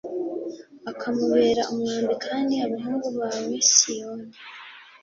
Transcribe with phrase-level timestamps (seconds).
[0.91, 4.27] akamubera umwambi kandi abahungu bawe Siyoni